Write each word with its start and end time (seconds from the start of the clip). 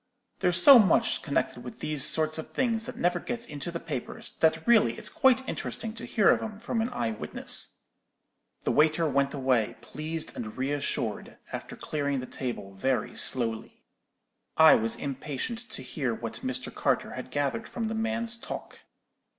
There's 0.39 0.59
so 0.59 0.79
much 0.79 1.21
connected 1.21 1.63
with 1.63 1.77
these 1.79 2.03
sort 2.03 2.39
of 2.39 2.49
things 2.49 2.87
that 2.87 2.97
never 2.97 3.19
gets 3.19 3.45
into 3.45 3.69
the 3.69 3.79
papers, 3.79 4.31
that 4.39 4.65
really 4.67 4.97
it's 4.97 5.09
quite 5.09 5.47
interesting 5.47 5.93
to 5.93 6.05
hear 6.05 6.29
of 6.31 6.41
'em 6.41 6.57
from 6.57 6.81
an 6.81 6.89
eye 6.89 7.11
witness.' 7.11 7.83
"The 8.63 8.71
waiter 8.71 9.07
went 9.07 9.31
away, 9.35 9.75
pleased 9.79 10.35
and 10.35 10.57
re 10.57 10.71
assured, 10.71 11.37
after 11.53 11.75
clearing 11.75 12.19
the 12.19 12.25
table 12.25 12.73
very 12.73 13.15
slowly. 13.15 13.83
I 14.57 14.73
was 14.73 14.95
impatient 14.95 15.69
to 15.69 15.83
hear 15.83 16.15
what 16.15 16.41
Mr. 16.43 16.73
Carter 16.73 17.11
had 17.13 17.29
gathered 17.29 17.69
from 17.69 17.87
the 17.87 17.93
man's 17.93 18.37
talk. 18.37 18.79